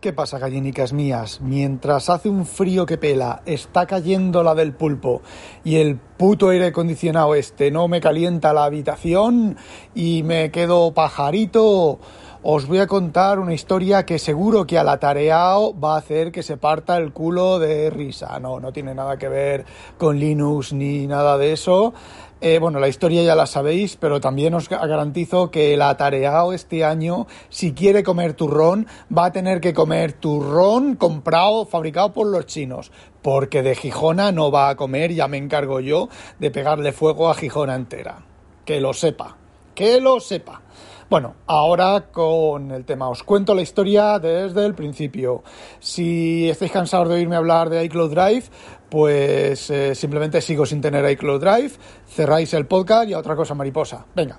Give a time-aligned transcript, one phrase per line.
[0.00, 1.40] ¿Qué pasa, gallinicas mías?
[1.40, 5.22] Mientras hace un frío que pela, está cayendo la del pulpo
[5.64, 9.56] y el puto aire acondicionado este no me calienta la habitación
[9.96, 11.98] y me quedo pajarito,
[12.44, 16.44] os voy a contar una historia que seguro que al atareado va a hacer que
[16.44, 18.38] se parta el culo de risa.
[18.38, 19.64] No, no tiene nada que ver
[19.98, 21.92] con Linux ni nada de eso.
[22.40, 26.84] Eh, bueno, la historia ya la sabéis, pero también os garantizo que el atareado este
[26.84, 32.46] año, si quiere comer turrón, va a tener que comer turrón comprado, fabricado por los
[32.46, 36.08] chinos, porque de Gijona no va a comer, ya me encargo yo
[36.38, 38.18] de pegarle fuego a Gijona entera.
[38.64, 39.36] Que lo sepa,
[39.74, 40.62] que lo sepa.
[41.10, 45.42] Bueno, ahora con el tema, os cuento la historia desde el principio.
[45.80, 48.44] Si estáis cansados de oírme hablar de iCloud Drive,
[48.90, 51.72] pues eh, simplemente sigo sin tener iCloud Drive,
[52.06, 54.04] cerráis el podcast y a otra cosa mariposa.
[54.14, 54.38] Venga,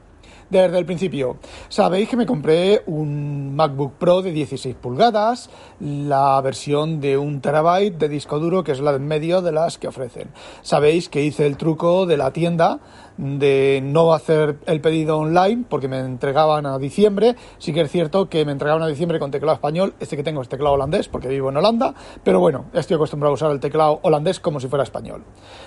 [0.50, 1.38] desde el principio.
[1.70, 7.98] Sabéis que me compré un MacBook Pro de 16 pulgadas, la versión de un terabyte
[7.98, 10.30] de disco duro, que es la de medio de las que ofrecen.
[10.62, 12.80] Sabéis que hice el truco de la tienda
[13.20, 17.36] de no hacer el pedido online porque me entregaban a diciembre.
[17.58, 19.94] Sí que es cierto que me entregaban a diciembre con teclado español.
[20.00, 21.94] Este que tengo es teclado holandés porque vivo en Holanda.
[22.24, 25.26] Pero bueno, estoy acostumbrado a usar el teclado holandés como si fuera español.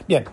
[0.09, 0.25] Bien,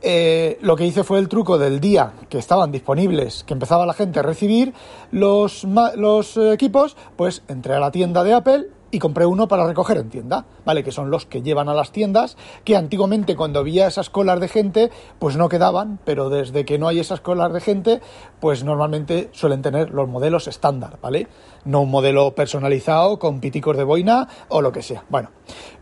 [0.00, 3.92] eh, lo que hice fue el truco del día que estaban disponibles, que empezaba la
[3.92, 4.72] gente a recibir
[5.10, 9.96] los, los equipos, pues entré a la tienda de Apple y compré uno para recoger
[9.96, 10.84] en tienda, ¿vale?
[10.84, 14.48] Que son los que llevan a las tiendas, que antiguamente cuando había esas colas de
[14.48, 18.00] gente, pues no quedaban, pero desde que no hay esas colas de gente,
[18.38, 21.26] pues normalmente suelen tener los modelos estándar, ¿vale?
[21.64, 25.04] No un modelo personalizado con piticos de boina o lo que sea.
[25.08, 25.30] Bueno,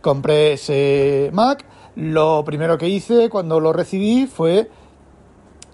[0.01, 4.69] compré ese Mac, lo primero que hice cuando lo recibí fue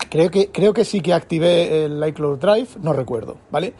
[0.09, 3.75] creo que creo que sí que activé el iCloud Drive, no recuerdo, ¿vale?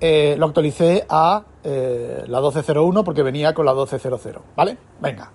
[0.00, 4.76] Eh, lo actualicé a eh, la 12.01 porque venía con la 12.00, ¿vale?
[5.00, 5.30] Venga.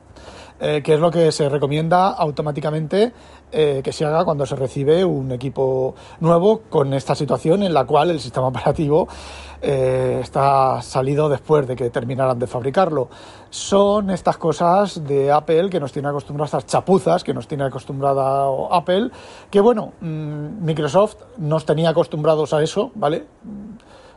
[0.57, 3.11] Eh, que es lo que se recomienda automáticamente
[3.51, 8.11] que se haga cuando se recibe un equipo nuevo con esta situación en la cual
[8.11, 9.07] el sistema operativo
[9.61, 13.07] está salido después de que terminaran de fabricarlo.
[13.49, 18.45] Son estas cosas de Apple que nos tiene acostumbradas, estas chapuzas que nos tiene acostumbrada
[18.71, 19.09] Apple,
[19.49, 23.25] que bueno, mm, Microsoft nos tenía acostumbrados a eso, ¿vale?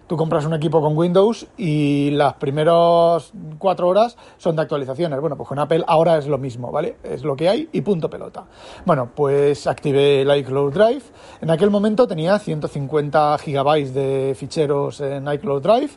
[0.09, 5.21] Tú compras un equipo con Windows y las primeras cuatro horas son de actualizaciones.
[5.21, 6.97] Bueno, pues con Apple ahora es lo mismo, ¿vale?
[7.03, 8.47] Es lo que hay y punto pelota.
[8.87, 11.03] Bueno, pues activé el iCloud Drive.
[11.43, 15.91] En aquel momento tenía 150 gigabytes de ficheros en iCloud Drive.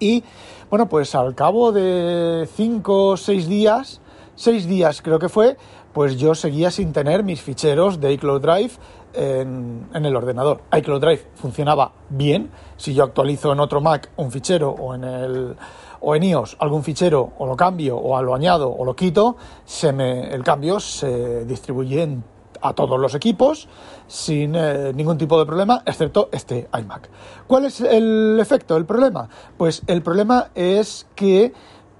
[0.00, 0.24] Y
[0.68, 4.00] bueno, pues al cabo de cinco o seis días,
[4.34, 5.56] seis días creo que fue,
[5.92, 8.72] pues yo seguía sin tener mis ficheros de iCloud Drive
[9.14, 10.62] en, el ordenador.
[10.72, 12.50] iCloud Drive funcionaba bien.
[12.76, 15.56] Si yo actualizo en otro Mac un fichero o en el
[16.04, 19.92] o en iOS algún fichero o lo cambio o lo añado o lo quito, se
[19.92, 22.18] me, el cambio se distribuye
[22.60, 23.68] a todos los equipos
[24.06, 27.08] sin eh, ningún tipo de problema, excepto este iMac.
[27.46, 29.28] ¿Cuál es el efecto, el problema?
[29.56, 31.52] Pues el problema es que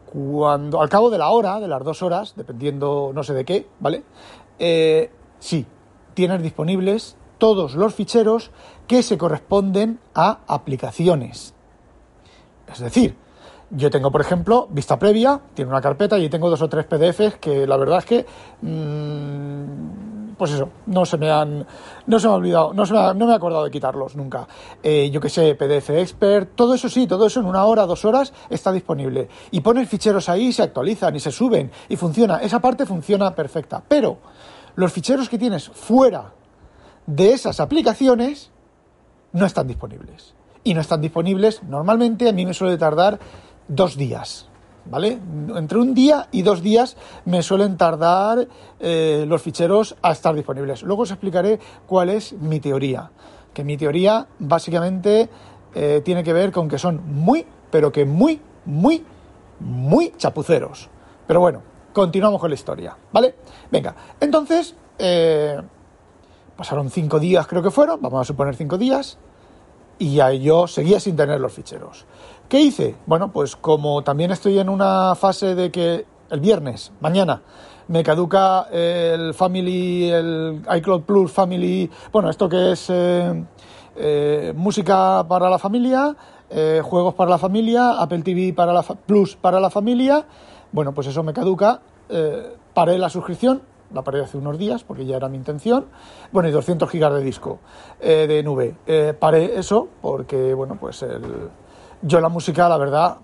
[0.07, 3.67] cuando al cabo de la hora, de las dos horas, dependiendo no sé de qué,
[3.81, 4.03] ¿vale?
[4.59, 5.67] Eh, sí,
[6.15, 8.51] tienes disponibles todos los ficheros
[8.87, 11.55] que se corresponden a aplicaciones.
[12.73, 13.17] Es decir,
[13.71, 17.39] yo tengo, por ejemplo, vista previa, tiene una carpeta y tengo dos o tres PDFs
[17.41, 18.27] que la verdad es que,
[18.61, 21.67] mm, pues eso, no se me han,
[22.07, 24.47] no se me ha olvidado, no, se me no me he acordado de quitarlos nunca.
[24.83, 28.05] Eh, yo que sé, PDF Expert, todo eso sí, todo eso en una hora, dos
[28.05, 29.29] horas está disponible.
[29.51, 32.39] Y pones ficheros ahí, se actualizan y se suben y funciona.
[32.39, 33.83] Esa parte funciona perfecta.
[33.89, 34.19] Pero
[34.75, 36.33] los ficheros que tienes fuera
[37.07, 38.51] de esas aplicaciones
[39.33, 40.35] no están disponibles.
[40.65, 43.19] Y no están disponibles, normalmente a mí me suele tardar
[43.69, 44.49] dos días.
[44.85, 45.19] ¿Vale?
[45.55, 48.49] Entre un día y dos días me suelen tardar
[48.81, 50.83] eh, los ficheros a estar disponibles.
[50.83, 53.11] Luego os explicaré cuál es mi teoría.
[53.55, 55.29] Que mi teoría básicamente
[55.75, 59.05] eh, tiene que ver con que son muy, pero que muy, muy,
[59.61, 60.89] muy chapuceros.
[61.29, 63.35] Pero bueno, continuamos con la historia, ¿vale?
[63.71, 65.61] Venga, entonces, eh,
[66.57, 69.19] pasaron cinco días, creo que fueron, vamos a suponer cinco días,
[69.99, 72.07] y yo seguía sin tener los ficheros.
[72.49, 72.97] ¿Qué hice?
[73.07, 77.43] Bueno, pues como también estoy en una fase de que el viernes, mañana,
[77.89, 83.45] me caduca el Family, el iCloud Plus Family, bueno, esto que es eh,
[83.97, 86.17] eh, música para la familia,
[86.49, 90.25] eh, juegos para la familia, Apple TV para la Plus para la familia,
[90.73, 91.83] bueno, pues eso me caduca,
[92.75, 95.87] paré la suscripción, la paré hace unos días porque ya era mi intención,
[96.33, 97.61] bueno, y 200 gigas de disco
[98.01, 98.75] de nube,
[99.19, 101.51] paré eso porque, bueno, pues el,
[102.03, 103.19] yo la música, la verdad,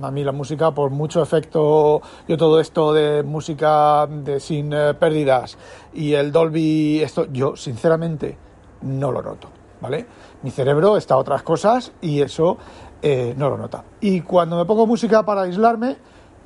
[0.00, 4.94] a mí la música, por mucho efecto, yo todo esto de música de sin eh,
[4.94, 5.58] pérdidas
[5.92, 8.36] y el Dolby, esto, yo sinceramente
[8.82, 9.48] no lo noto,
[9.80, 10.06] ¿vale?
[10.42, 12.56] Mi cerebro está a otras cosas y eso
[13.02, 13.84] eh, no lo nota.
[14.00, 15.96] Y cuando me pongo música para aislarme,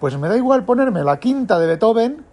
[0.00, 2.24] pues me da igual ponerme la quinta de Beethoven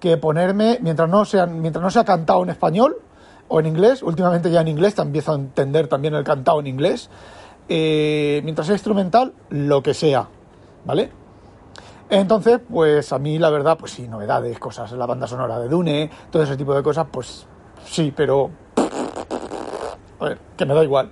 [0.00, 2.96] que ponerme, mientras no, sea, mientras no sea cantado en español
[3.48, 6.66] o en inglés, últimamente ya en inglés te empiezo a entender también el cantado en
[6.66, 7.08] inglés,
[7.68, 10.28] eh, mientras sea instrumental, lo que sea,
[10.84, 11.10] ¿vale?
[12.10, 16.10] Entonces, pues a mí la verdad, pues sí, novedades, cosas, la banda sonora de Dune,
[16.30, 17.46] todo ese tipo de cosas, pues
[17.86, 18.50] sí, pero...
[20.20, 21.10] A ver, que me da igual.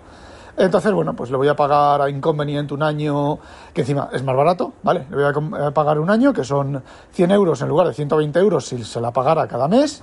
[0.57, 3.39] Entonces, bueno, pues le voy a pagar a Inconvenient un año,
[3.73, 5.07] que encima es más barato, ¿vale?
[5.11, 6.83] Le voy a pagar un año, que son
[7.13, 10.03] 100 euros en lugar de 120 euros si se la pagara cada mes.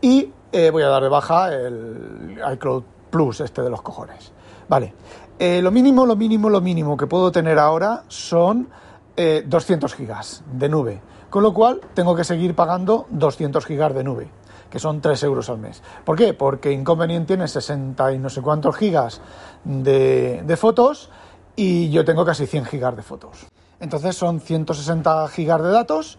[0.00, 4.32] Y eh, voy a dar de baja el iCloud Plus, este de los cojones.
[4.68, 4.94] Vale,
[5.38, 8.68] eh, lo mínimo, lo mínimo, lo mínimo que puedo tener ahora son
[9.16, 14.04] 200 eh, gigas de nube, con lo cual tengo que seguir pagando 200 gigas de
[14.04, 14.30] nube,
[14.70, 15.82] que son 3 euros al mes.
[16.04, 16.32] ¿Por qué?
[16.32, 19.20] Porque Inconvenient tiene 60 y no sé cuántos gigas
[19.64, 21.10] de, de fotos
[21.56, 23.46] y yo tengo casi 100 gigas de fotos.
[23.80, 26.18] Entonces son 160 gigas de datos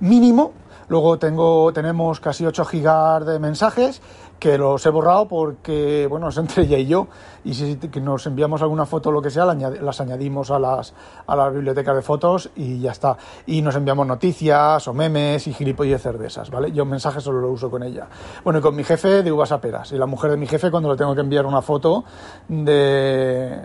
[0.00, 0.52] mínimo.
[0.92, 4.02] Luego tengo, tenemos casi 8 gigas de mensajes
[4.38, 7.06] que los he borrado porque, bueno, es entre ella y yo,
[7.44, 10.92] y si nos enviamos alguna foto o lo que sea, las añadimos a las,
[11.26, 13.16] a las bibliotecas de fotos y ya está.
[13.46, 16.72] Y nos enviamos noticias o memes y gilipolleces de esas, ¿vale?
[16.72, 18.06] Yo mensajes solo lo uso con ella.
[18.44, 20.70] Bueno, y con mi jefe de uvas a peras, y la mujer de mi jefe
[20.70, 22.04] cuando le tengo que enviar una foto
[22.48, 23.58] de,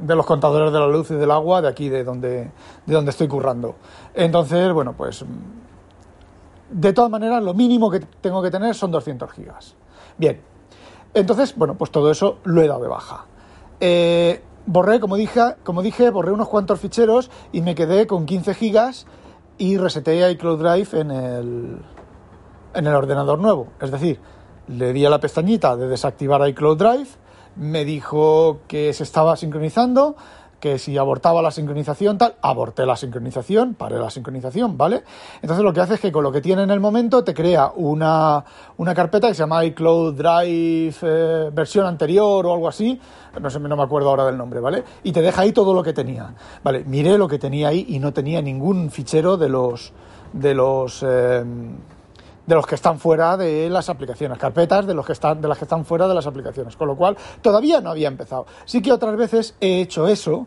[0.00, 2.52] de los contadores de la luz y del agua de aquí, de donde,
[2.86, 3.74] de donde estoy currando.
[4.14, 5.24] Entonces, bueno, pues...
[6.70, 9.74] De todas maneras, lo mínimo que tengo que tener son 200 gigas.
[10.18, 10.40] Bien,
[11.14, 13.26] entonces, bueno, pues todo eso lo he dado de baja.
[13.80, 18.54] Eh, borré, como dije, como dije, borré unos cuantos ficheros y me quedé con 15
[18.54, 19.06] gigas
[19.56, 21.78] y reseteé iCloud Drive en el,
[22.74, 23.68] en el ordenador nuevo.
[23.80, 24.20] Es decir,
[24.68, 27.08] le di a la pestañita de desactivar iCloud Drive,
[27.56, 30.16] me dijo que se estaba sincronizando,
[30.60, 35.02] que si abortaba la sincronización, tal, aborté la sincronización, paré la sincronización, ¿vale?
[35.40, 37.72] Entonces lo que hace es que con lo que tiene en el momento te crea
[37.76, 38.44] una,
[38.76, 43.00] una carpeta que se llama iCloud Drive eh, versión anterior o algo así,
[43.40, 44.82] no sé, no me acuerdo ahora del nombre, ¿vale?
[45.04, 46.82] Y te deja ahí todo lo que tenía, ¿vale?
[46.84, 49.92] Miré lo que tenía ahí y no tenía ningún fichero de los,
[50.32, 51.44] de los, eh,
[52.48, 55.58] de los que están fuera de las aplicaciones, carpetas de los que están, de las
[55.58, 58.46] que están fuera de las aplicaciones, con lo cual todavía no había empezado.
[58.64, 60.46] Sí que otras veces he hecho eso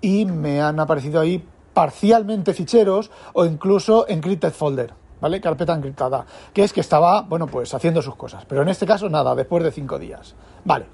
[0.00, 1.44] y me han aparecido ahí
[1.74, 5.40] parcialmente ficheros o incluso encrypted folder, ¿vale?
[5.40, 9.08] Carpeta encriptada, que es que estaba, bueno, pues haciendo sus cosas, pero en este caso
[9.08, 10.36] nada, después de cinco días.
[10.64, 10.86] Vale.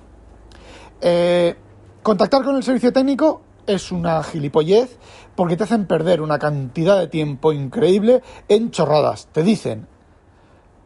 [1.02, 1.54] Eh,
[2.02, 4.98] contactar con el servicio técnico es una gilipollez
[5.34, 9.26] porque te hacen perder una cantidad de tiempo increíble en chorradas.
[9.32, 9.86] Te dicen,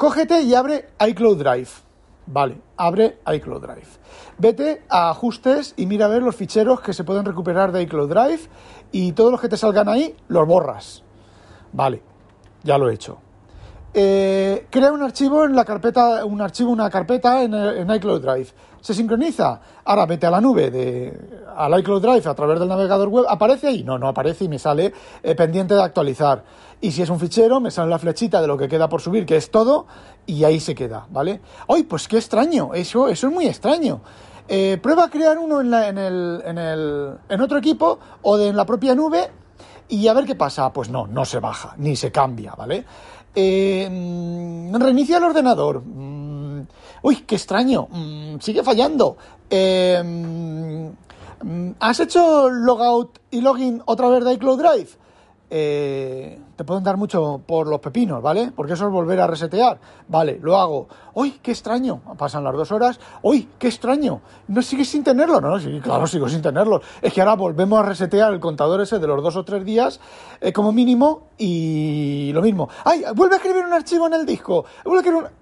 [0.00, 1.69] Cógete y abre iCloud Drive.
[2.25, 3.87] Vale, abre iCloud Drive.
[4.38, 8.09] Vete a ajustes y mira a ver los ficheros que se pueden recuperar de iCloud
[8.09, 8.49] Drive
[8.92, 11.02] y todos los que te salgan ahí los borras.
[11.75, 12.00] Vale,
[12.62, 13.19] ya lo he hecho.
[13.92, 18.49] Eh, crea un archivo en la carpeta, un archivo, una carpeta en, iCloud Drive.
[18.80, 19.61] ¿Se sincroniza?
[19.85, 23.26] Ahora vete a la nube de al iCloud Drive a través del navegador web.
[23.28, 23.82] ¿Aparece ahí?
[23.82, 24.92] No, no aparece y me sale
[25.23, 26.44] eh, pendiente de actualizar.
[26.80, 29.26] Y si es un fichero, me sale la flechita de lo que queda por subir,
[29.26, 29.87] que es todo,
[30.25, 31.40] y ahí se queda, ¿vale?
[31.68, 32.73] ¡Ay, pues qué extraño!
[32.73, 34.00] Eso, eso es muy extraño.
[34.49, 38.38] Eh, prueba a crear uno en, la, en, el, en, el, en otro equipo o
[38.38, 39.30] de, en la propia nube
[39.88, 40.73] y a ver qué pasa.
[40.73, 42.85] Pues no, no se baja, ni se cambia, ¿vale?
[43.34, 45.82] Eh, mm, reinicia el ordenador.
[45.84, 46.62] Mm,
[47.02, 47.88] uy, qué extraño.
[47.90, 49.16] Mm, sigue fallando.
[49.49, 50.92] Eh,
[51.80, 54.90] ¿Has hecho logout y login otra vez de iCloud Drive?
[55.49, 58.52] Eh, te pueden dar mucho por los pepinos, ¿vale?
[58.54, 59.80] Porque eso es volver a resetear.
[60.08, 60.88] Vale, lo hago.
[61.14, 62.02] ¡Uy, qué extraño!
[62.18, 63.00] Pasan las dos horas.
[63.22, 64.20] ¡Uy, qué extraño!
[64.48, 65.40] ¿No sigues sin tenerlo?
[65.40, 66.82] No, sí, claro, sigo sin tenerlo.
[67.00, 70.00] Es que ahora volvemos a resetear el contador ese de los dos o tres días
[70.42, 72.68] eh, como mínimo y lo mismo.
[72.84, 74.66] ¡Ay, vuelve a escribir un archivo en el disco!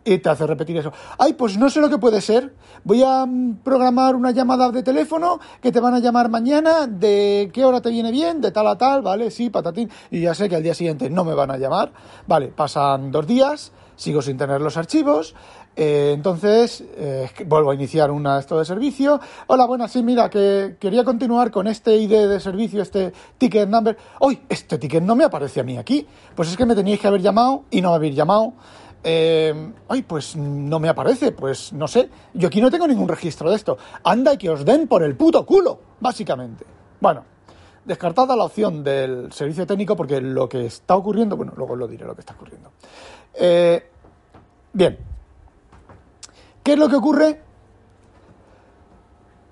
[0.04, 0.92] Y te hace repetir eso.
[1.18, 2.54] ¡Ay, pues no sé lo que puede ser!
[2.84, 6.86] Voy a mm, programar una llamada de teléfono que te van a llamar mañana.
[6.86, 8.40] ¿De qué hora te viene bien?
[8.40, 9.30] De tal a tal, ¿vale?
[9.30, 9.90] Sí, patatín.
[10.10, 11.92] Y ya sé que al día siguiente no me van a llamar.
[12.26, 15.34] Vale, pasan dos días, sigo sin tener los archivos.
[15.80, 19.20] Eh, entonces, eh, vuelvo a iniciar un esto de servicio.
[19.46, 23.96] Hola, buenas, sí, mira, que quería continuar con este ID de servicio, este ticket number.
[24.18, 26.04] Hoy, este ticket no me aparece a mí aquí.
[26.34, 28.54] Pues es que me teníais que haber llamado y no habéis llamado.
[29.04, 32.10] Eh, ay, pues no me aparece, pues no sé.
[32.34, 33.78] Yo aquí no tengo ningún registro de esto.
[34.02, 36.64] Anda y que os den por el puto culo, básicamente.
[37.00, 37.22] Bueno,
[37.88, 42.04] descartada la opción del servicio técnico porque lo que está ocurriendo, bueno, luego lo diré
[42.04, 42.70] lo que está ocurriendo.
[43.32, 43.90] Eh,
[44.74, 44.98] bien,
[46.62, 47.40] ¿qué es lo que ocurre?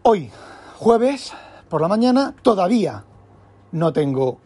[0.03, 0.31] Hoy,
[0.77, 1.33] jueves,
[1.71, 3.05] por la mañana, todavía
[3.73, 4.39] no tengo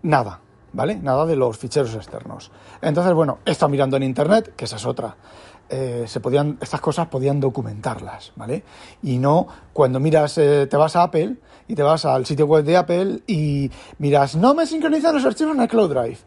[0.00, 0.40] nada.
[0.72, 0.96] ¿Vale?
[0.96, 2.50] Nada de los ficheros externos.
[2.80, 5.16] Entonces, bueno, he estado mirando en internet, que esa es otra.
[5.68, 8.62] Eh, se podían, estas cosas podían documentarlas, ¿vale?
[9.02, 11.36] Y no cuando miras, eh, te vas a Apple
[11.66, 15.54] y te vas al sitio web de Apple y miras, no me sincronizan los archivos
[15.54, 16.18] en el Cloud Drive.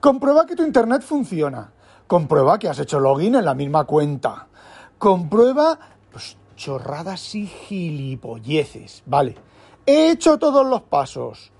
[0.00, 1.72] Comprueba que tu internet funciona.
[2.06, 4.48] Comprueba que has hecho login en la misma cuenta.
[4.98, 5.78] Comprueba,
[6.10, 9.34] pues, chorradas y gilipolleces, ¿vale?
[9.84, 11.50] He hecho todos los pasos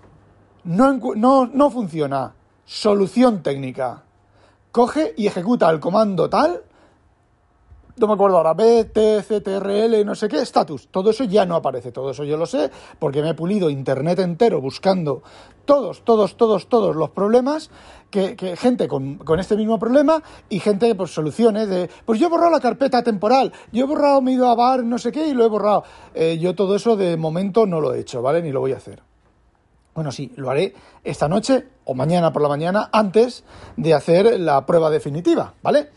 [0.65, 2.35] no, no, no funciona.
[2.65, 4.03] Solución técnica.
[4.71, 6.63] Coge y ejecuta el comando tal
[7.97, 10.89] no me acuerdo ahora, BTCTRL, no sé qué, status.
[10.89, 14.19] Todo eso ya no aparece, todo eso yo lo sé, porque me he pulido internet
[14.21, 15.23] entero buscando
[15.65, 17.71] todos, todos, todos, todos los problemas,
[18.11, 22.51] que, gente con, este mismo problema y gente por soluciones de, pues yo he borrado
[22.51, 25.35] la carpeta temporal, yo he borrado, me he ido a bar, no sé qué, y
[25.35, 25.85] lo he borrado.
[26.15, 28.43] Eh, yo todo eso de momento no lo he hecho, ¿vale?
[28.43, 29.03] Ni lo voy a hacer.
[29.95, 33.45] Bueno, sí, lo haré esta noche o mañana por la mañana antes
[33.77, 35.91] de hacer la prueba definitiva, ¿vale?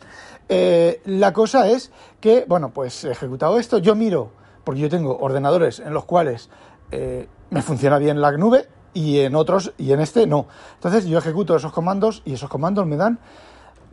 [0.49, 4.31] Eh, la cosa es que, bueno, pues ejecutado esto, yo miro,
[4.65, 6.49] porque yo tengo ordenadores en los cuales
[6.91, 10.47] eh, me funciona bien la nube y en otros y en este no.
[10.73, 13.19] Entonces yo ejecuto esos comandos y esos comandos me dan,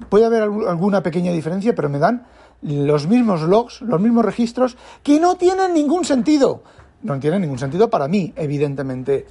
[0.09, 2.27] puede haber alguna pequeña diferencia, pero me dan
[2.61, 6.65] los mismos logs, los mismos registros que no tienen ningún sentido.
[7.03, 9.27] No tienen ningún sentido para mí, evidentemente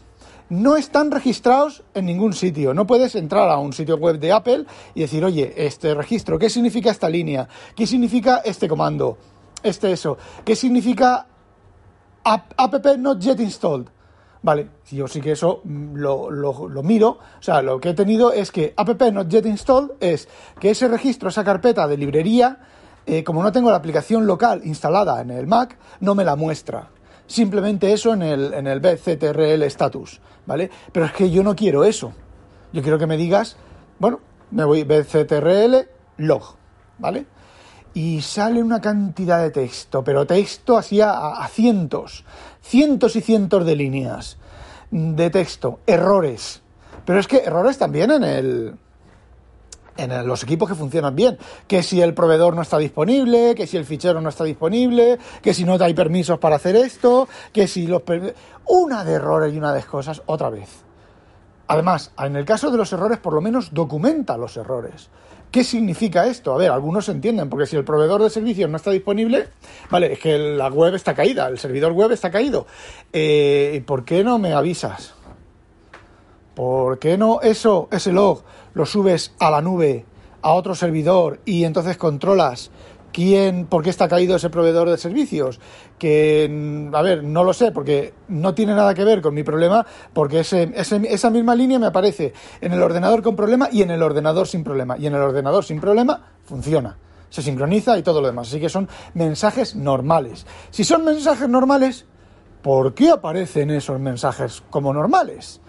[0.51, 2.73] no están registrados en ningún sitio.
[2.73, 6.49] No puedes entrar a un sitio web de Apple y decir, oye, este registro, ¿qué
[6.49, 7.47] significa esta línea?
[7.73, 9.17] ¿Qué significa este comando?
[9.63, 10.17] Este eso.
[10.43, 11.25] ¿Qué significa
[12.25, 13.87] app not yet installed?
[14.43, 17.19] Vale, yo sí que eso mm, lo, miro.
[17.39, 20.27] O sea, lo que he tenido es que app not yet installed es
[20.59, 22.59] que ese registro, esa carpeta de librería,
[23.05, 26.89] eh, como no tengo la aplicación local instalada en el Mac, no me la muestra
[27.31, 30.69] simplemente eso en el, en el BCTRL status, ¿vale?
[30.91, 32.13] Pero es que yo no quiero eso.
[32.73, 33.57] Yo quiero que me digas,
[33.99, 34.19] bueno,
[34.51, 36.55] me voy BCTRL log,
[36.99, 37.25] ¿vale?
[37.93, 42.23] Y sale una cantidad de texto, pero texto así a cientos,
[42.61, 44.37] cientos y cientos de líneas
[44.91, 46.61] de texto, errores.
[47.05, 48.75] Pero es que errores también en el,
[50.01, 51.37] en los equipos que funcionan bien.
[51.67, 55.53] Que si el proveedor no está disponible, que si el fichero no está disponible, que
[55.53, 58.01] si no hay permisos para hacer esto, que si los...
[58.65, 60.69] Una de errores y una de cosas otra vez.
[61.67, 65.09] Además, en el caso de los errores, por lo menos documenta los errores.
[65.51, 66.53] ¿Qué significa esto?
[66.53, 69.49] A ver, algunos entienden, porque si el proveedor de servicios no está disponible,
[69.89, 72.67] vale, es que la web está caída, el servidor web está caído.
[73.11, 75.13] Eh, ¿Por qué no me avisas?
[76.55, 78.43] ¿Por qué no eso, ese log,
[78.73, 80.05] lo subes a la nube,
[80.41, 82.71] a otro servidor y entonces controlas
[83.11, 85.59] quién, por qué está caído ese proveedor de servicios?
[85.97, 89.43] Que, mm, a ver, no lo sé, porque no tiene nada que ver con mi
[89.43, 93.91] problema, porque ese, esa misma línea me aparece en el ordenador con problema y en
[93.91, 94.97] el ordenador sin problema.
[94.97, 96.97] Y en el ordenador sin problema funciona
[97.31, 98.49] se sincroniza y todo lo demás.
[98.49, 100.45] Así que son mensajes normales.
[100.69, 102.05] Si son mensajes normales,
[102.61, 105.61] ¿por qué aparecen esos mensajes como normales?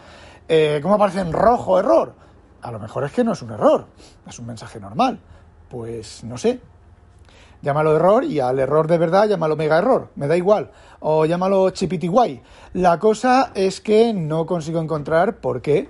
[0.48, 2.14] Eh, ¿Cómo aparece en rojo error?
[2.62, 3.86] A lo mejor es que no es un error,
[4.26, 5.18] es un mensaje normal.
[5.68, 6.60] Pues no sé.
[7.60, 10.70] Llámalo error y al error de verdad llámalo mega error, me da igual.
[11.00, 12.42] O llámalo guay.
[12.72, 15.88] La cosa es que no consigo encontrar por qué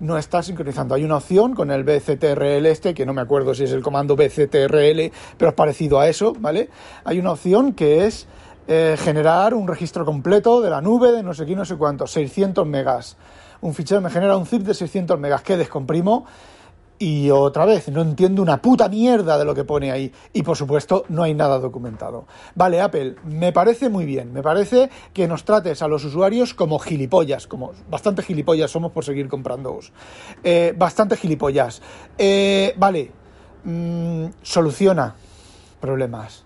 [0.00, 0.94] no está sincronizando.
[0.94, 4.16] Hay una opción con el BCTRL este, que no me acuerdo si es el comando
[4.16, 6.68] BCTRL, pero es parecido a eso, ¿vale?
[7.04, 8.26] Hay una opción que es
[8.66, 12.06] eh, generar un registro completo de la nube de no sé qué, no sé cuánto,
[12.06, 13.16] 600 megas
[13.64, 16.26] un fichero me genera un zip de 600 megas que descomprimo
[16.98, 20.12] Y otra vez, no entiendo una puta mierda de lo que pone ahí.
[20.32, 22.26] Y por supuesto, no hay nada documentado.
[22.54, 24.32] Vale, Apple, me parece muy bien.
[24.32, 27.48] Me parece que nos trates a los usuarios como gilipollas.
[27.48, 29.92] Como bastante gilipollas somos por seguir comprándoos.
[30.44, 31.82] Eh, bastante gilipollas.
[32.16, 33.10] Eh, vale,
[33.64, 35.16] mm, soluciona
[35.80, 36.44] problemas.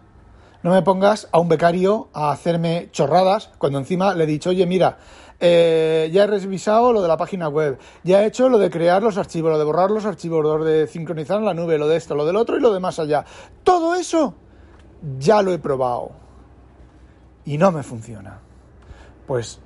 [0.63, 4.67] No me pongas a un becario a hacerme chorradas cuando encima le he dicho, oye,
[4.67, 4.99] mira,
[5.40, 9.02] eh, ya he revisado lo de la página web, ya he hecho lo de crear
[9.02, 11.97] los archivos, lo de borrar los archivos, lo de sincronizar en la nube, lo de
[11.97, 13.25] esto, lo del otro y lo de más allá.
[13.62, 14.35] Todo eso
[15.18, 16.11] ya lo he probado
[17.45, 18.40] y no me funciona.
[19.26, 19.61] Pues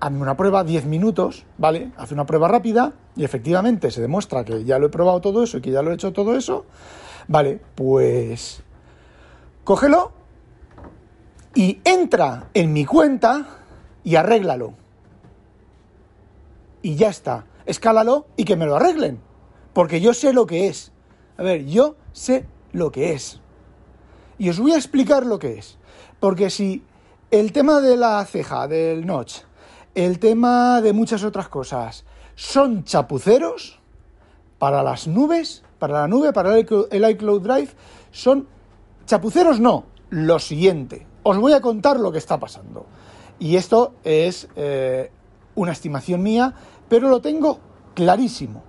[0.00, 1.92] hazme una prueba 10 minutos, ¿vale?
[1.96, 5.58] Hace una prueba rápida y efectivamente se demuestra que ya lo he probado todo eso
[5.58, 6.66] y que ya lo he hecho todo eso.
[7.28, 8.62] Vale, pues
[9.62, 10.12] cógelo
[11.54, 13.63] y entra en mi cuenta
[14.04, 14.74] y arréglalo.
[16.82, 17.46] Y ya está.
[17.66, 19.20] Escálalo y que me lo arreglen.
[19.72, 20.92] Porque yo sé lo que es.
[21.36, 23.40] A ver, yo sé lo que es.
[24.38, 25.78] Y os voy a explicar lo que es.
[26.20, 26.84] Porque si
[27.30, 29.40] el tema de la ceja, del notch,
[29.94, 33.80] el tema de muchas otras cosas, son chapuceros
[34.58, 37.70] para las nubes, para la nube, para el iCloud Drive,
[38.10, 38.48] son
[39.06, 39.86] chapuceros no.
[40.10, 42.86] Lo siguiente, os voy a contar lo que está pasando.
[43.38, 45.10] Y esto es eh,
[45.54, 46.54] una estimación mía,
[46.88, 47.58] pero lo tengo
[47.94, 48.62] clarísimo.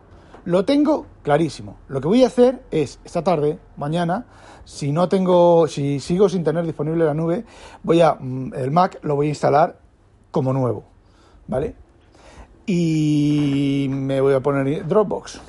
[0.45, 1.77] Lo tengo clarísimo.
[1.87, 4.25] Lo que voy a hacer es, esta tarde, mañana,
[4.63, 7.45] si no tengo, si sigo sin tener disponible la nube,
[7.83, 9.79] voy a, mm, el Mac lo voy a instalar
[10.31, 10.83] como nuevo,
[11.47, 11.75] ¿vale?
[12.65, 15.41] Y me voy a poner Dropbox.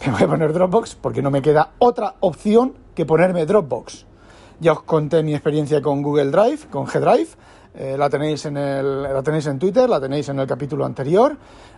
[0.06, 4.06] Me voy a poner Dropbox porque no me queda otra opción que ponerme Dropbox.
[4.58, 7.28] Ya os conté mi experiencia con Google Drive, con G Drive,
[7.74, 11.36] eh, la, tenéis en el, la tenéis en Twitter, la tenéis en el capítulo anterior.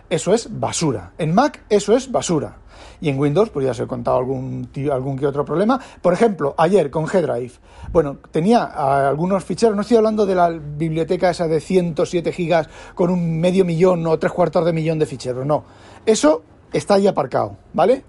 [0.09, 1.13] Eso es basura.
[1.17, 2.57] En Mac eso es basura.
[2.99, 5.79] Y en Windows, pues ya os he contado algún, algún que otro problema.
[6.01, 7.53] Por ejemplo, ayer con G-Drive.
[7.91, 12.69] Bueno, tenía ah, algunos ficheros, no estoy hablando de la biblioteca esa de 107 gigas
[12.95, 15.63] con un medio millón o tres cuartos de millón de ficheros, no.
[16.05, 18.03] Eso está ahí aparcado, ¿vale?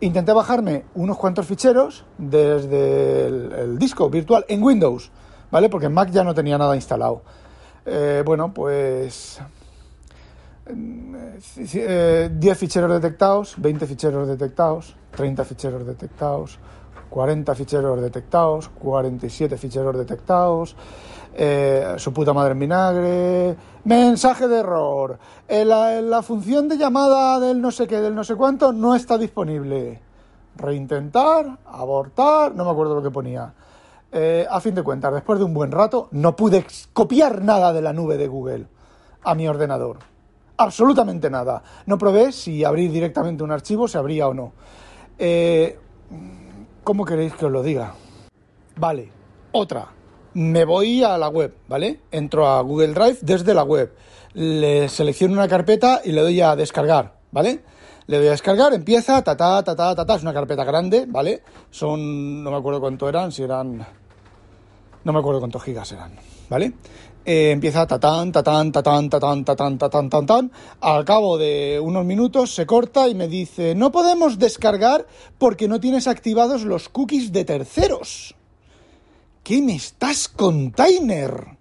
[0.00, 5.10] Intenté bajarme unos cuantos ficheros desde el disco virtual en Windows
[5.50, 5.68] ¿vale?
[5.68, 7.22] Porque Mac ya no tenía nada instalado.
[7.84, 9.40] Eh, bueno, pues
[10.66, 16.58] 10 eh, ficheros detectados, 20 ficheros detectados, 30 ficheros detectados,
[17.10, 20.74] 40 ficheros detectados, 47 ficheros detectados,
[21.34, 27.60] eh, su puta madre en vinagre, mensaje de error, la, la función de llamada del
[27.60, 30.00] no sé qué, del no sé cuánto, no está disponible.
[30.56, 33.52] Reintentar, abortar, no me acuerdo lo que ponía.
[34.18, 37.82] Eh, a fin de cuentas, después de un buen rato, no pude copiar nada de
[37.82, 38.66] la nube de Google
[39.22, 39.98] a mi ordenador.
[40.56, 41.62] Absolutamente nada.
[41.84, 44.52] No probé si abrir directamente un archivo se abría o no.
[45.18, 45.78] Eh,
[46.82, 47.92] ¿Cómo queréis que os lo diga?
[48.76, 49.10] Vale,
[49.52, 49.88] otra.
[50.32, 52.00] Me voy a la web, ¿vale?
[52.10, 53.94] Entro a Google Drive desde la web.
[54.32, 57.64] Le selecciono una carpeta y le doy a descargar, ¿vale?
[58.06, 61.04] Le doy a descargar, empieza, ta ta ta ta ta, ta, es una carpeta grande,
[61.06, 61.42] ¿vale?
[61.70, 63.84] Son, no me acuerdo cuánto eran, si eran,
[65.06, 66.10] no me acuerdo cuántos gigas eran,
[66.50, 66.72] ¿vale?
[67.24, 70.52] Eh, empieza tatán, tatán, tatán, tatán, tatán, tatán, tatán, tan.
[70.80, 75.06] Al cabo de unos minutos se corta y me dice, no podemos descargar
[75.38, 78.34] porque no tienes activados los cookies de terceros.
[79.44, 81.56] ¿Qué me estás, container?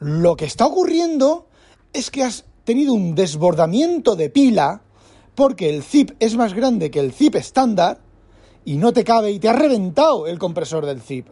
[0.00, 1.46] Lo que está ocurriendo
[1.94, 4.82] es que has tenido un desbordamiento de pila
[5.34, 8.00] porque el zip es más grande que el zip estándar
[8.66, 11.26] y no te cabe y te ha reventado el compresor del zip.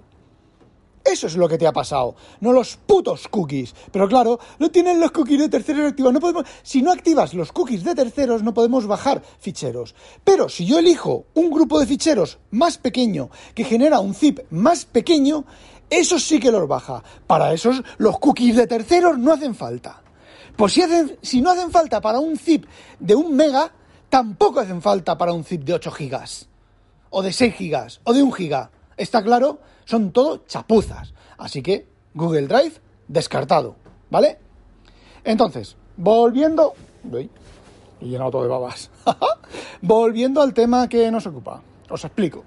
[1.11, 3.75] Eso es lo que te ha pasado, no los putos cookies.
[3.90, 6.12] Pero claro, no tienen los cookies de terceros activados.
[6.12, 9.94] No podemos, si no activas los cookies de terceros, no podemos bajar ficheros.
[10.23, 14.85] Pero si yo elijo un grupo de ficheros más pequeño que genera un zip más
[14.85, 15.44] pequeño,
[15.88, 17.03] eso sí que los baja.
[17.27, 20.03] Para esos, los cookies de terceros no hacen falta.
[20.57, 20.83] Pues si,
[21.23, 22.66] si no hacen falta para un zip
[22.99, 23.73] de un mega,
[24.11, 26.49] tampoco hacen falta para un zip de 8 gigas,
[27.11, 28.71] o de 6 gigas, o de 1 giga.
[28.98, 29.61] ¿Está claro?
[29.84, 31.14] Son todo chapuzas.
[31.38, 32.74] Así que Google Drive
[33.06, 33.76] descartado,
[34.11, 34.38] ¿vale?
[35.24, 36.74] Entonces, volviendo...
[37.11, 37.30] Uy,
[38.00, 38.90] he llenado todo de babas.
[39.82, 41.62] volviendo al tema que nos ocupa.
[41.88, 42.44] Os explico.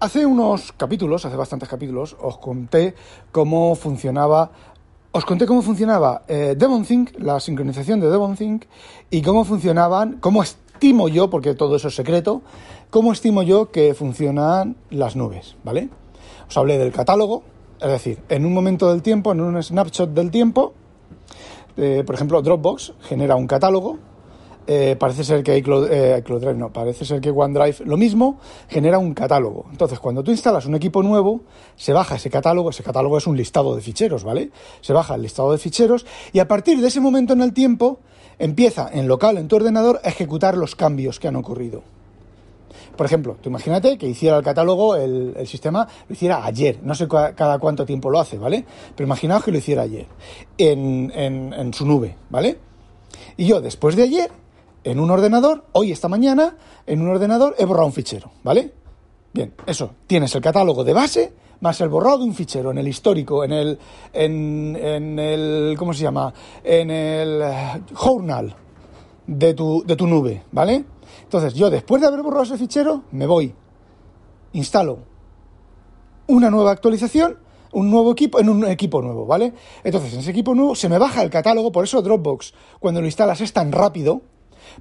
[0.00, 2.94] Hace unos capítulos, hace bastantes capítulos, os conté
[3.32, 4.50] cómo funcionaba
[5.16, 8.64] os conté cómo funcionaba eh, DevonThink, la sincronización de DevonThink,
[9.10, 12.42] y cómo funcionaban, cómo estimo yo, porque todo eso es secreto,
[12.94, 15.88] cómo estimo yo que funcionan las nubes, ¿vale?
[16.46, 17.42] Os hablé del catálogo,
[17.80, 20.74] es decir, en un momento del tiempo, en un snapshot del tiempo,
[21.76, 23.98] eh, por ejemplo, Dropbox genera un catálogo,
[24.68, 29.00] eh, parece ser que iCloud, eh, Drive no, parece ser que OneDrive lo mismo genera
[29.00, 29.64] un catálogo.
[29.72, 31.40] Entonces, cuando tú instalas un equipo nuevo,
[31.74, 34.52] se baja ese catálogo, ese catálogo es un listado de ficheros, ¿vale?
[34.82, 37.98] Se baja el listado de ficheros y a partir de ese momento en el tiempo
[38.38, 41.82] empieza en local, en tu ordenador, a ejecutar los cambios que han ocurrido.
[42.96, 47.08] Por ejemplo, tú imagínate que hiciera el catálogo, el, sistema lo hiciera ayer, no sé
[47.08, 48.64] cada cuánto tiempo lo hace, ¿vale?
[48.96, 50.06] Pero imaginaos que lo hiciera ayer,
[50.58, 52.58] en, su nube, ¿vale?
[53.36, 54.30] Y yo, después de ayer,
[54.84, 56.56] en un ordenador, hoy, esta mañana,
[56.86, 58.72] en un ordenador he borrado un fichero, ¿vale?
[59.32, 61.32] Bien, eso, tienes el catálogo de base
[61.64, 63.78] más el borrado de un fichero en el histórico, en el,
[64.12, 66.32] en, en el, ¿cómo se llama?
[66.62, 68.54] En el eh, journal
[69.26, 70.84] de tu, de tu nube, ¿vale?
[71.34, 73.52] Entonces yo después de haber borrado ese fichero, me voy,
[74.52, 75.00] instalo
[76.28, 77.38] una nueva actualización,
[77.72, 79.52] un nuevo equipo, en un equipo nuevo, ¿vale?
[79.82, 83.08] Entonces en ese equipo nuevo se me baja el catálogo, por eso Dropbox, cuando lo
[83.08, 84.22] instalas es tan rápido,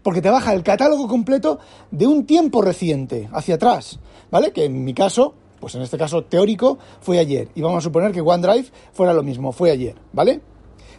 [0.04, 1.58] porque te baja el catálogo completo
[1.90, 3.98] de un tiempo reciente, hacia atrás,
[4.30, 4.52] ¿vale?
[4.52, 7.50] Que en mi caso, pues en este caso teórico, fue ayer.
[7.56, 10.40] Y vamos a suponer que OneDrive fuera lo mismo, fue ayer, ¿vale?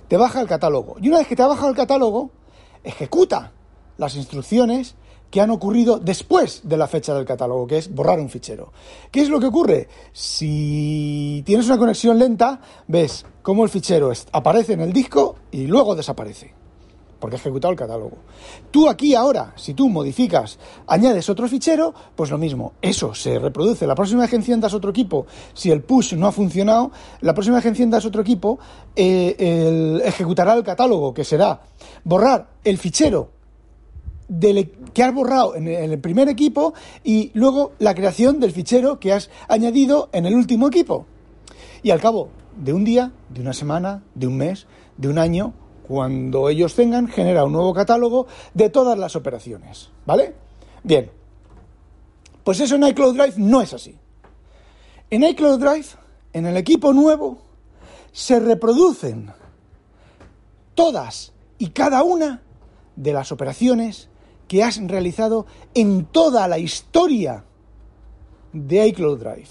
[0.09, 0.97] Te baja el catálogo.
[1.01, 2.33] Y una vez que te ha bajado el catálogo,
[2.83, 3.53] ejecuta
[3.99, 4.97] las instrucciones
[5.35, 8.73] que han ocurrido después de la fecha del catálogo, que es borrar un fichero.
[9.11, 9.89] ¿Qué es lo que ocurre?
[10.13, 15.97] Si tienes una conexión lenta, ves cómo el fichero aparece en el disco y luego
[15.97, 16.55] desaparece
[17.19, 18.19] porque ha ejecutado el catálogo.
[18.71, 23.87] Tú aquí ahora, si tú modificas, añades otro fichero, pues lo mismo, eso se reproduce.
[23.87, 26.93] La próxima vez que enciendas otro equipo, si el push no ha funcionado,
[27.23, 28.59] la próxima vez que enciendas otro equipo,
[28.95, 31.63] eh, ejecutará el catálogo, que será
[32.05, 33.31] borrar el fichero
[34.29, 39.13] e, que has borrado en el primer equipo y luego la creación del fichero que
[39.13, 41.07] has añadido en el último equipo.
[41.83, 45.53] Y al cabo de un día, de una semana, de un mes, de un año,
[45.87, 49.91] cuando ellos tengan, genera un nuevo catálogo de todas las operaciones.
[50.07, 50.35] ¿Vale?
[50.83, 51.11] Bien.
[52.43, 53.97] Pues eso en iCloud Drive no es así.
[55.11, 55.87] En iCloud Drive,
[56.33, 57.39] en el equipo nuevo,
[58.13, 59.31] se reproducen
[60.75, 62.43] todas y cada una
[62.97, 64.09] de las operaciones
[64.55, 67.45] que has realizado en toda la historia
[68.53, 69.49] de iCloud Drive.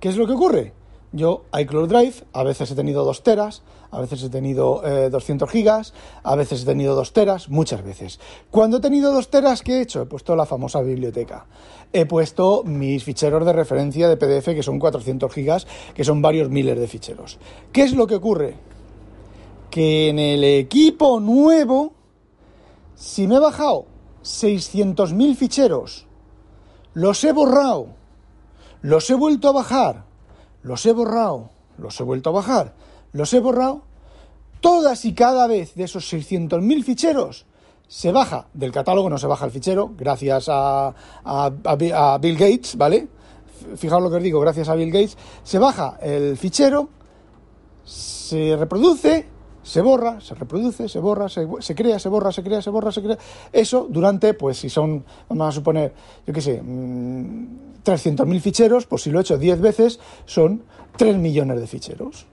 [0.00, 0.72] ¿Qué es lo que ocurre?
[1.12, 4.80] Yo, iCloud Drive, a veces he tenido 2 teras, a veces he tenido
[5.10, 8.20] 200 eh, gigas, a veces he tenido 2 teras, muchas veces.
[8.50, 10.00] Cuando he tenido 2 teras, ¿qué he hecho?
[10.00, 11.44] He puesto la famosa biblioteca.
[11.92, 16.48] He puesto mis ficheros de referencia de PDF, que son 400 gigas, que son varios
[16.48, 17.38] miles de ficheros.
[17.70, 18.54] ¿Qué es lo que ocurre?
[19.70, 21.99] Que en el equipo nuevo,
[23.00, 23.86] si me he bajado
[24.22, 26.06] 600.000 ficheros,
[26.92, 27.86] los he borrado,
[28.82, 30.04] los he vuelto a bajar,
[30.62, 32.74] los he borrado, los he vuelto a bajar,
[33.12, 33.84] los he borrado,
[34.60, 37.46] todas y cada vez de esos 600.000 ficheros
[37.88, 40.92] se baja del catálogo, no se baja el fichero, gracias a,
[42.20, 43.08] Bill Gates, ¿vale?
[43.76, 46.90] Fijaos lo que os digo, gracias a Bill Gates, se baja el fichero,
[47.82, 49.26] se reproduce,
[49.62, 52.92] se borra, se reproduce, se borra, se, se, crea, se borra, se crea, se borra,
[52.92, 53.18] se crea.
[53.52, 55.92] Eso durante, pues si son, vamos a suponer,
[56.26, 60.62] yo qué sé, 300.000 mm, ficheros, pues si lo he hecho 10 veces, son
[60.96, 62.26] 3 millones de ficheros.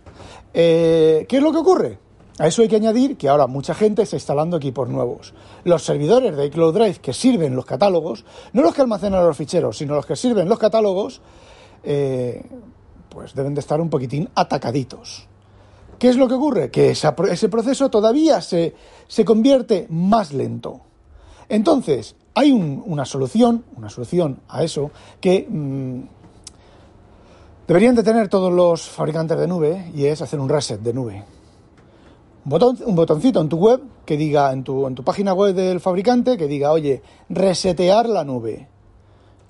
[0.53, 1.99] Eh, ¿Qué es lo que ocurre?
[2.39, 5.33] A eso hay que añadir que ahora mucha gente está instalando equipos nuevos.
[5.63, 9.77] Los servidores de iCloud Drive que sirven los catálogos, no los que almacenan los ficheros,
[9.77, 11.21] sino los que sirven los catálogos,
[11.83, 12.43] eh,
[13.09, 15.27] pues deben de estar un poquitín atacaditos.
[15.99, 16.69] ¿Qué es lo que ocurre?
[16.69, 18.73] Que ese proceso todavía se,
[19.25, 20.81] convierte más lento.
[21.49, 26.01] Entonces, hay una solución, una solución a eso, que mm,
[27.67, 31.23] deberían de tener todos los fabricantes de nube y es hacer un reset de nube.
[32.45, 35.79] Un, un botoncito en tu web que diga, en tu, en tu página web del
[35.79, 38.67] fabricante, que diga, oye, resetear la nube.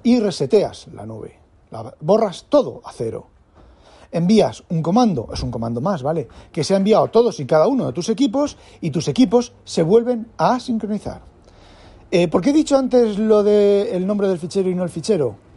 [0.03, 1.37] Y reseteas la nube.
[1.99, 3.27] Borras todo a cero.
[4.11, 6.27] Envías un comando, es un comando más, ¿vale?
[6.51, 9.53] Que se ha enviado a todos y cada uno de tus equipos y tus equipos
[9.63, 11.21] se vuelven a sincronizar.
[12.09, 15.47] Eh, ¿Por qué he dicho antes lo del nombre del fichero y no el fichero?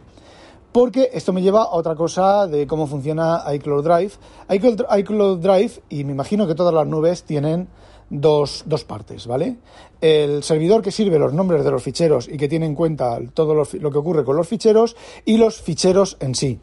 [0.71, 4.13] porque esto me lleva a otra cosa de cómo funciona iCloud Drive.
[4.49, 7.67] iCloud, Drive, y me imagino que todas las nubes tienen
[8.09, 9.57] dos, partes, ¿vale?
[9.99, 13.53] El servidor que sirve los nombres de los ficheros y que tiene en cuenta todo
[13.53, 16.59] lo, que ocurre con los ficheros y los ficheros en sí.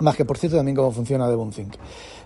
[0.00, 1.74] Más que, por cierto, también cómo funciona Devonthink.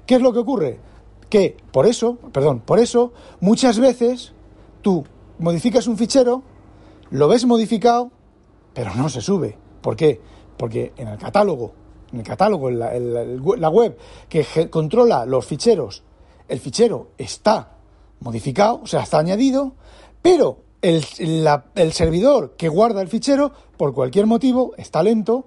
[0.06, 0.80] ¿Qué es lo que ocurre?
[1.28, 4.32] Que por eso, perdón, por eso, muchas veces
[4.80, 5.04] tú
[5.38, 6.42] modificas un fichero,
[7.10, 8.10] lo ves modificado,
[8.72, 9.56] pero no se sube.
[9.82, 10.20] ¿Por qué?
[10.56, 11.72] Porque en el catálogo,
[12.12, 12.78] en el catálogo, en
[13.60, 16.02] la, web que controla los ficheros,
[16.48, 17.76] el fichero está
[18.20, 19.74] modificado, o sea, está añadido,
[20.22, 21.04] Pero el,
[21.74, 25.44] el servidor que guarda el fichero, por cualquier motivo, está lento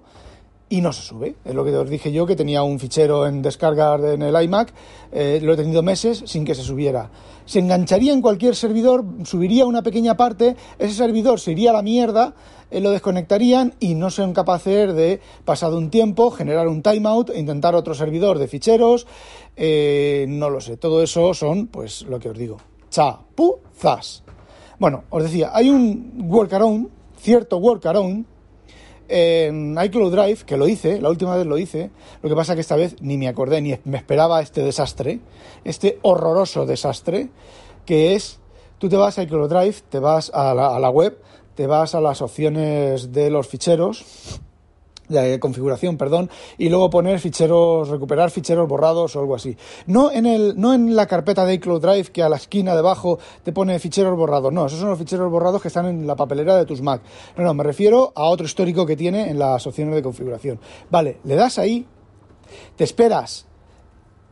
[0.72, 1.34] y no se sube.
[1.44, 4.72] Es lo que os dije yo, que tenía un fichero en descargar en el iMac,
[5.12, 7.10] eh, lo he tenido meses sin que se subiera.
[7.44, 11.82] Se engancharía en cualquier servidor, subiría una pequeña parte, ese servidor se iría a la
[11.82, 12.32] mierda,
[12.70, 17.38] eh, lo desconectarían y no son capaces de, pasado un tiempo, generar un timeout e
[17.38, 19.06] intentar otro servidor de ficheros.
[19.56, 22.56] Eh, no lo sé, todo eso son, pues, lo que os digo,
[22.88, 24.22] chapuzas.
[24.78, 28.31] Bueno, os decía, hay un workaround, cierto workaround,
[29.08, 31.90] en iCloud Drive, que lo hice, la última vez lo hice,
[32.22, 35.20] lo que pasa que esta vez ni me acordé, ni me esperaba este desastre,
[35.64, 37.30] este horroroso desastre,
[37.86, 38.40] que es,
[38.78, 41.18] tú te vas a iCloud Drive, te vas a la, a la web,
[41.54, 44.04] te vas a las opciones de los ficheros,
[45.12, 49.56] de configuración, perdón, y luego poner ficheros, recuperar ficheros borrados o algo así.
[49.86, 53.18] No en, el, no en la carpeta de iCloud Drive que a la esquina debajo
[53.42, 56.56] te pone ficheros borrados, no, esos son los ficheros borrados que están en la papelera
[56.56, 57.02] de tus Mac.
[57.36, 60.58] No, no, me refiero a otro histórico que tiene en las opciones de configuración.
[60.90, 61.86] Vale, le das ahí,
[62.76, 63.46] te esperas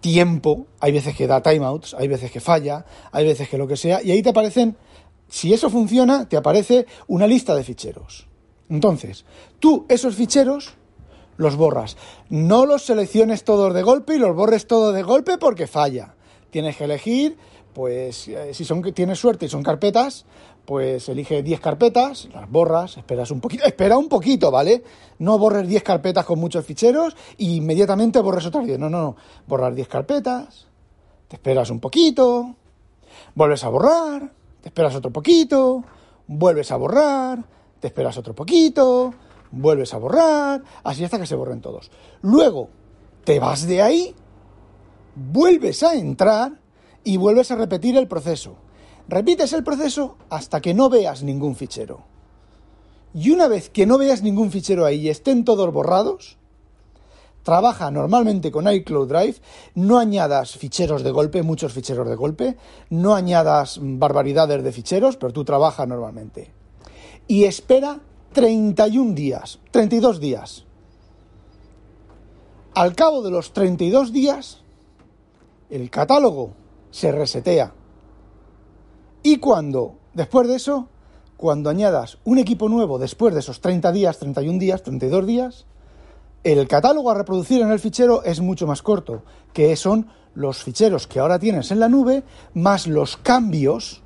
[0.01, 3.77] tiempo, hay veces que da timeouts, hay veces que falla, hay veces que lo que
[3.77, 4.77] sea, y ahí te aparecen,
[5.29, 8.30] si eso funciona, te aparece una lista de ficheros.
[8.71, 9.25] Entonces,
[9.59, 10.75] tú esos ficheros
[11.37, 11.97] los borras.
[12.29, 16.15] No los selecciones todos de golpe y los borres todos de golpe porque falla.
[16.51, 17.37] Tienes que elegir,
[17.73, 20.27] pues eh, si son, tienes suerte y son carpetas,
[20.65, 24.83] pues elige 10 carpetas, las borras, esperas un poquito, espera un poquito, ¿vale?
[25.19, 28.79] No borres 10 carpetas con muchos ficheros e inmediatamente borres otras 10.
[28.79, 29.17] No, no, no.
[29.47, 30.67] Borrar 10 carpetas,
[31.27, 32.55] te esperas un poquito,
[33.35, 34.31] vuelves a borrar,
[34.61, 35.83] te esperas otro poquito,
[36.27, 37.45] vuelves a borrar,
[37.81, 39.13] te esperas otro poquito,
[39.51, 41.91] vuelves a borrar, así hasta que se borren todos.
[42.23, 42.69] Luego,
[43.25, 44.15] te vas de ahí,
[45.15, 46.61] vuelves a entrar
[47.03, 48.57] y vuelves a repetir el proceso.
[49.09, 52.05] Repites el proceso hasta que no veas ningún fichero.
[53.13, 56.39] Y una vez que no veas ningún fichero ahí y estén todos borrados,
[57.43, 59.37] trabaja normalmente con iCloud Drive,
[59.75, 62.57] no añadas ficheros de golpe, muchos ficheros de golpe,
[62.91, 66.60] no añadas barbaridades de ficheros, pero tú trabajas normalmente
[67.31, 68.01] y espera
[68.33, 70.65] 31 días, 32 días.
[72.75, 74.63] Al cabo de los 32 días,
[75.71, 76.55] el catálogo
[76.91, 77.73] se resetea.
[79.23, 80.89] Y cuando, después de eso,
[81.37, 85.67] cuando añadas un equipo nuevo después de esos 30 días, 31 días, 32 días,
[86.43, 91.07] el catálogo a reproducir en el fichero es mucho más corto, que son los ficheros
[91.07, 94.00] que ahora tienes en la nube, más los cambios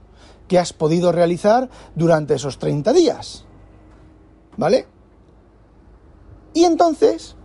[0.48, 3.44] que has podido realizar durante esos 30 días.
[4.56, 4.86] ¿Vale?
[6.52, 7.36] Y entonces,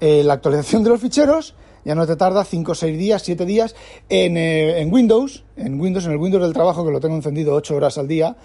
[0.00, 3.74] eh, la actualización de los ficheros ya no te tarda 5, 6 días, 7 días
[4.08, 7.54] en, eh, en, Windows, en Windows, en el Windows del trabajo, que lo tengo encendido
[7.54, 8.36] 8 horas al día,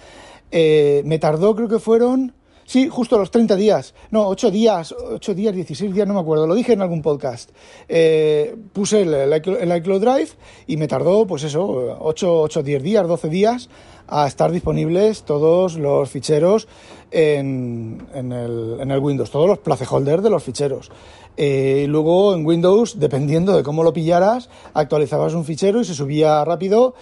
[0.52, 2.34] eh, me tardó, creo que fueron
[2.70, 3.96] Sí, justo los 30 días.
[4.12, 6.46] No, 8 días, 8 días, 16 días, no me acuerdo.
[6.46, 7.50] Lo dije en algún podcast.
[7.88, 10.30] Eh, puse el, iCloud Drive
[10.68, 13.70] y me tardó, pues eso, 8, 8, 10 días, 12 días
[14.08, 16.68] a estar disponibles todos los ficheros
[17.10, 20.92] en, en, el, en el, Windows, todos los placeholders de los ficheros.
[21.38, 26.46] Eh, luego en Windows, dependiendo de cómo lo pillaras, actualizabas un fichero y se subía
[26.46, 26.94] rápido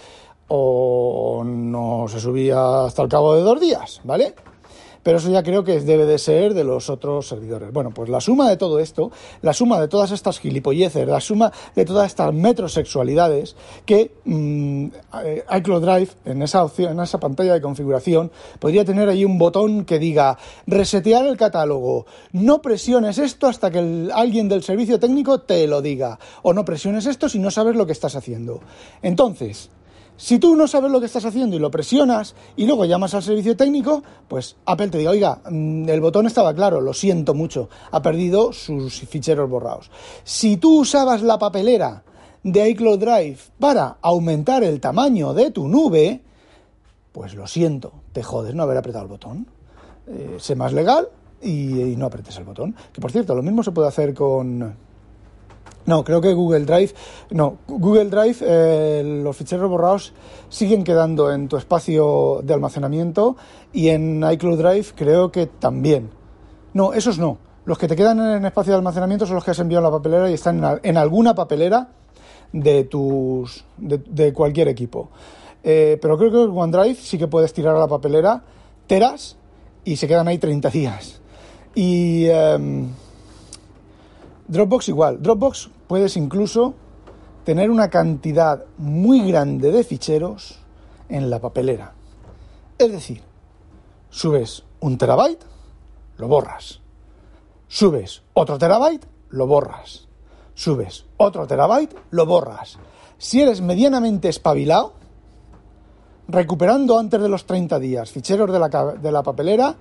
[0.48, 4.34] o no se subía hasta el cabo de dos días, ¿vale?
[5.08, 7.72] Pero eso ya creo que debe de ser de los otros servidores.
[7.72, 11.50] Bueno, pues la suma de todo esto, la suma de todas estas gilipolleces, la suma
[11.74, 14.88] de todas estas metrosexualidades que mmm,
[15.56, 19.86] iCloud Drive en esa opción, en esa pantalla de configuración podría tener ahí un botón
[19.86, 25.66] que diga resetear el catálogo, no presiones esto hasta que alguien del servicio técnico te
[25.66, 28.60] lo diga, o no presiones esto si no sabes lo que estás haciendo.
[29.00, 29.70] Entonces,
[30.18, 33.22] si tú no sabes lo que estás haciendo y lo presionas y luego llamas al
[33.22, 37.68] servicio técnico, pues Apple te diga, oiga, mm, el botón estaba claro, lo siento mucho,
[37.92, 39.92] ha perdido sus ficheros borrados.
[40.24, 42.02] Si tú usabas la papelera
[42.42, 46.20] de iCloud Drive para aumentar el tamaño de tu nube,
[47.12, 49.46] pues lo siento, te jodes no haber apretado el botón.
[50.08, 51.08] Eh, sé más legal
[51.40, 52.74] y, y no apretes el botón.
[52.92, 54.74] Que por cierto, lo mismo se puede hacer con,
[55.88, 56.92] no, creo que Google Drive,
[57.30, 60.12] no, Google Drive, eh, los ficheros borrados
[60.50, 63.38] siguen quedando en tu espacio de almacenamiento
[63.72, 66.10] y en iCloud Drive creo que también.
[66.74, 67.38] No, esos no.
[67.64, 69.96] Los que te quedan en espacio de almacenamiento son los que has enviado en la
[69.96, 71.88] papelera y están en, alguna papelera
[72.52, 75.08] de tus de, cualquier equipo.
[75.64, 78.42] Eh, pero creo que OneDrive sí que puedes tirar a la papelera
[78.86, 79.38] teras
[79.86, 81.22] y se quedan ahí 30 días.
[81.74, 82.90] Y em,
[84.48, 85.22] Dropbox igual.
[85.22, 86.74] Dropbox puedes incluso
[87.44, 90.58] tener una cantidad muy grande de ficheros
[91.08, 91.92] en la papelera.
[92.78, 93.22] Es decir,
[94.08, 95.44] subes un terabyte,
[96.16, 96.80] lo borras.
[97.68, 100.08] Subes otro terabyte, lo borras.
[100.54, 102.78] Subes otro terabyte, lo borras.
[103.18, 104.94] Si eres medianamente espabilado,
[106.26, 109.74] recuperando antes de los 30 días ficheros de la, de la papelera,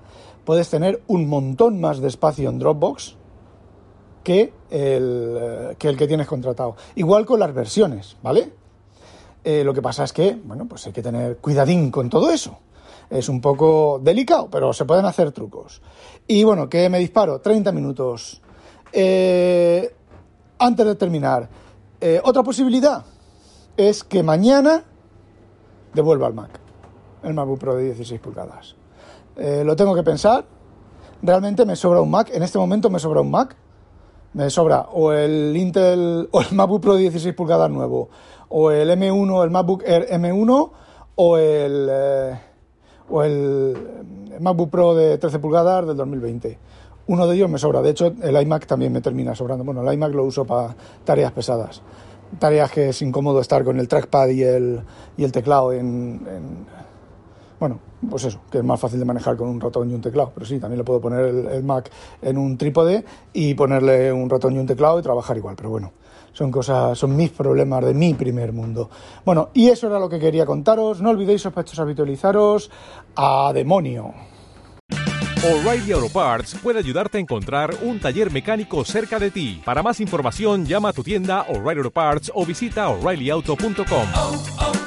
[0.43, 3.16] puedes tener un montón más de espacio en Dropbox
[4.27, 6.75] que el, que el que tienes contratado.
[6.95, 8.51] Igual con las versiones, ¿vale?
[9.45, 12.59] Eh, lo que pasa es que, bueno, pues hay que tener cuidadín con todo eso.
[13.09, 15.81] Es un poco delicado, pero se pueden hacer trucos.
[16.27, 18.41] Y bueno, que me disparo 30 minutos.
[18.91, 19.95] Eh,
[20.59, 21.47] antes de terminar,
[22.01, 23.05] eh, otra posibilidad
[23.77, 24.83] es que mañana
[25.93, 26.59] devuelva el Mac,
[27.23, 28.75] el MacBook Pro de 16 pulgadas.
[29.37, 30.43] lo tengo que pensar.
[31.21, 32.29] Realmente me sobra un Mac.
[32.33, 33.55] En este momento me sobra un Mac
[34.37, 38.09] me sobra o el Intel o el MacBook Pro de 16 pulgadas nuevo,
[38.49, 40.71] o el M1, el MacBook Air M1,
[41.15, 42.39] o el, eh,
[43.09, 43.77] o el
[44.39, 46.59] MacBook Pro de 13 pulgadas del 2020.
[47.07, 47.81] Uno de ellos me sobra.
[47.81, 49.63] De hecho, el iMac también me termina sobrando.
[49.63, 51.81] Bueno, el iMac lo uso para tareas pesadas.
[52.37, 54.81] Tareas que es incómodo estar con el trackpad y el,
[55.15, 56.19] y el teclado en
[57.59, 60.31] bueno, pues eso, que es más fácil de manejar con un ratón y un teclado.
[60.33, 61.89] Pero sí, también le puedo poner el, Mac
[62.21, 65.55] en un trípode y ponerle un ratón y un teclado y trabajar igual.
[65.55, 65.93] Pero bueno,
[66.33, 68.89] son cosas, son mis problemas de mi primer mundo.
[69.25, 71.01] Bueno, y eso era lo que quería contaros.
[71.01, 72.69] No olvidéis, sospechosos, habitualizaros.
[73.15, 74.13] ¡A demonio!
[75.43, 79.61] O'Reilly Auto Parts puede ayudarte a encontrar un taller mecánico cerca de ti.
[79.63, 84.86] Para más información, llama a tu tienda O'Reilly Auto Parts o visita oreillyauto.com.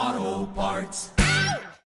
[0.00, 1.19] Auto Parts.